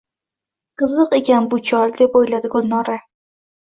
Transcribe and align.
«Qiziq 0.83 1.13
ekan 1.19 1.51
bu 1.53 1.61
chol,— 1.71 1.95
deb 2.03 2.19
oʼyladi 2.25 2.55
Gulnora. 2.59 3.01